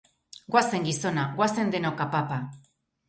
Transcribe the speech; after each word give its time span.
Goazen, 0.53 0.87
gizona, 0.87 1.25
goazen 1.41 1.71
denok 1.77 2.03
apapa. 2.07 2.41